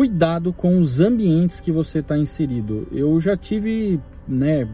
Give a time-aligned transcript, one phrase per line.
[0.00, 2.88] cuidado com os ambientes que você está inserido.
[2.90, 4.66] Eu já tive, né,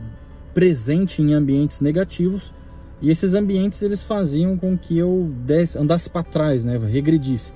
[0.54, 2.54] presente em ambientes negativos
[3.02, 7.52] e esses ambientes eles faziam com que eu desse, andasse para trás, né, regredisse.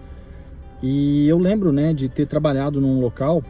[0.82, 3.40] E eu lembro, né, de ter trabalhado num local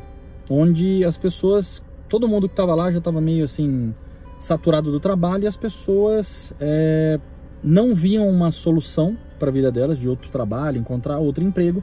[0.50, 3.94] onde as pessoas, todo mundo que estava lá já estava meio assim
[4.38, 7.18] saturado do trabalho e as pessoas é,
[7.64, 11.82] não viam uma solução para a vida delas de outro trabalho, encontrar outro emprego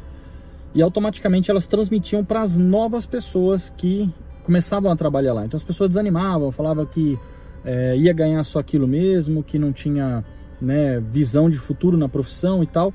[0.74, 4.14] e automaticamente elas transmitiam para as novas pessoas que
[4.44, 5.46] começavam a trabalhar lá.
[5.46, 7.18] Então as pessoas desanimavam, falavam que
[7.66, 10.24] é, ia ganhar só aquilo mesmo, que não tinha
[10.62, 12.94] né, visão de futuro na profissão e tal.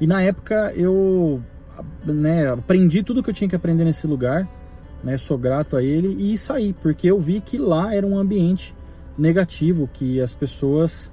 [0.00, 1.42] E na época eu
[2.04, 4.48] né, aprendi tudo que eu tinha que aprender nesse lugar,
[5.02, 8.74] né, sou grato a ele e saí, porque eu vi que lá era um ambiente
[9.16, 11.10] negativo, que as pessoas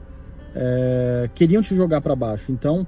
[0.56, 2.52] é, queriam te jogar para baixo.
[2.52, 2.88] Então,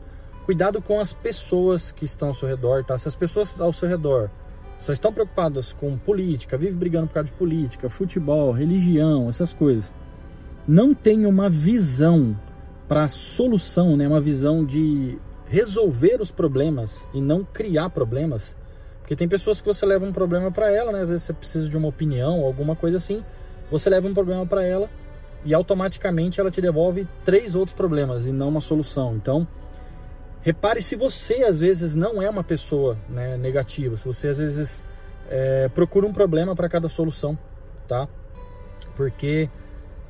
[0.50, 2.98] cuidado com as pessoas que estão ao seu redor, tá?
[2.98, 4.32] Se as pessoas ao seu redor
[4.80, 9.94] só estão preocupadas com política, vive brigando por causa de política, futebol, religião, essas coisas,
[10.68, 12.36] não tem uma visão
[12.88, 14.08] para solução, né?
[14.08, 18.58] Uma visão de resolver os problemas e não criar problemas.
[19.02, 21.02] Porque tem pessoas que você leva um problema para ela, né?
[21.02, 23.24] Às vezes você precisa de uma opinião alguma coisa assim.
[23.70, 24.90] Você leva um problema para ela
[25.46, 29.16] e automaticamente ela te devolve três outros problemas e não uma solução.
[29.16, 29.48] Então,
[30.42, 34.84] repare se você às vezes não é uma pessoa né, negativa, se você às vezes
[35.30, 37.38] é, procura um problema para cada solução,
[37.88, 38.08] tá?
[38.96, 39.50] Porque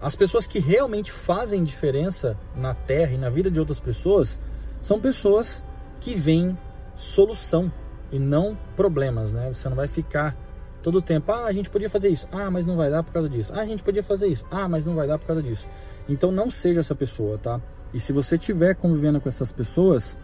[0.02, 4.40] as pessoas que realmente fazem diferença na Terra e na vida de outras pessoas
[4.82, 5.64] são pessoas
[6.00, 6.58] que veem
[6.96, 7.72] solução
[8.12, 9.52] e não problemas, né?
[9.54, 10.36] Você não vai ficar
[10.82, 13.30] todo tempo, ah, a gente podia fazer isso, ah, mas não vai dar por causa
[13.30, 15.68] disso, ah, a gente podia fazer isso, ah, mas não vai dar por causa disso.
[16.08, 17.62] Então não seja essa pessoa, tá?
[17.94, 20.18] E se você estiver convivendo com essas pessoas,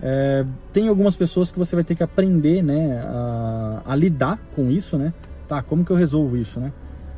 [0.00, 4.70] é, tem algumas pessoas que você vai ter que aprender, né, a, a lidar com
[4.70, 5.12] isso, né?
[5.48, 6.72] Tá, como que eu resolvo isso, né?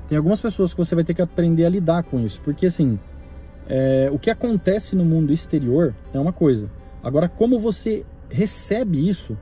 [0.09, 2.99] Tem algumas pessoas que você vai ter que aprender a lidar com isso, porque assim,
[3.67, 6.69] é, o que acontece no mundo exterior é uma coisa,
[7.05, 9.37] Agora, como você recebe isso,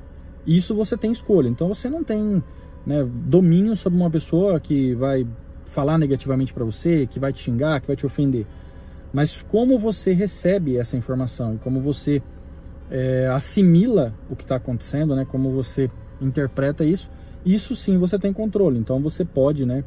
[0.45, 1.49] isso você tem escolha.
[1.49, 2.43] Então você não tem
[2.87, 5.27] né, domínio sobre uma pessoa que vai
[5.67, 8.47] falar negativamente para você, que vai te xingar, que vai te ofender.
[9.13, 12.23] Mas como você recebe essa informação, como você
[12.91, 17.11] é, assimila o que está acontecendo, né, como você interpreta isso,
[17.45, 18.79] isso sim você tem controle.
[18.79, 19.85] Então você pode né,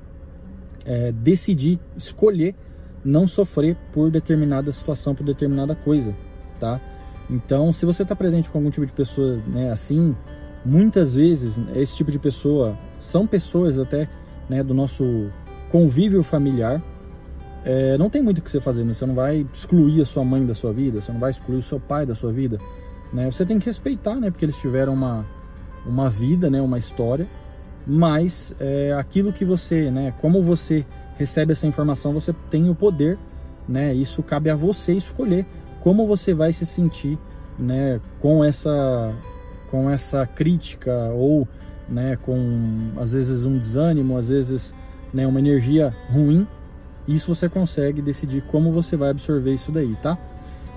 [0.86, 2.56] é, decidir, escolher
[3.04, 6.16] não sofrer por determinada situação, por determinada coisa,
[6.60, 6.82] tá?
[7.30, 10.16] Então, se você está presente com algum tipo de pessoa né, assim,
[10.66, 14.10] muitas vezes esse tipo de pessoa são pessoas até
[14.50, 15.30] né, do nosso
[15.72, 16.82] convívio familiar.
[17.64, 18.94] É, não tem muito o que você fazer, né?
[18.94, 21.64] você não vai excluir a sua mãe da sua vida, você não vai excluir o
[21.64, 22.60] seu pai da sua vida.
[23.14, 23.30] Né?
[23.32, 24.30] Você tem que respeitar, né?
[24.30, 25.26] porque eles tiveram uma,
[25.86, 26.62] uma vida, né?
[26.62, 27.28] uma história,
[27.86, 30.14] mas é, aquilo que você, né?
[30.22, 30.86] como você
[31.18, 33.18] recebe essa informação, você tem o poder,
[33.68, 33.94] né?
[33.94, 35.46] isso cabe a você escolher
[35.82, 37.18] como você vai se sentir
[37.60, 39.14] né, com essa
[39.76, 41.46] com essa crítica ou
[41.90, 44.74] né, com às vezes um desânimo, às vezes
[45.14, 46.48] né, uma energia ruim.
[47.06, 50.18] Isso você consegue decidir como você vai absorver isso daí, tá?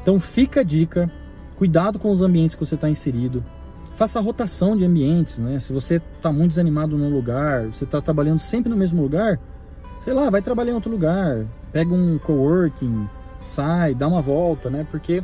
[0.02, 1.08] Então fica a dica,
[1.56, 3.42] cuidado com os ambientes que você está inserido,
[3.94, 5.60] faça rotação de ambientes, né?
[5.60, 9.38] Se você está muito desanimado num lugar, você está trabalhando sempre no mesmo lugar,
[10.04, 13.08] sei lá, vai trabalhar em outro lugar, pega um coworking,
[13.38, 14.84] sai, dá uma volta, né?
[14.90, 15.22] Porque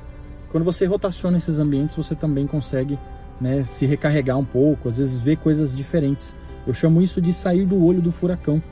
[0.51, 2.97] quando você rotaciona esses ambientes, você também consegue
[3.41, 6.35] né, se recarregar um pouco, às vezes ver coisas diferentes.
[6.67, 8.63] Eu chamo isso de sair do olho do furacão.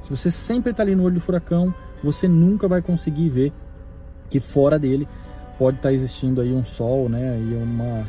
[0.00, 3.52] Se você sempre está ali no olho do furacão, você nunca vai conseguir ver
[4.30, 5.06] que fora dele
[5.58, 7.38] pode estar tá existindo aí um sol, né?
[7.38, 8.04] E uma,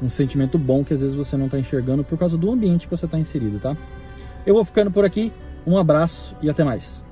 [0.00, 2.96] um sentimento bom que às vezes você não está enxergando por causa do ambiente que
[2.96, 3.76] você está inserido, tá?
[4.46, 5.32] Eu vou ficando por aqui.
[5.66, 7.04] Um abraço e até mais.